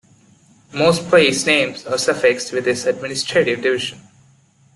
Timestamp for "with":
2.51-2.67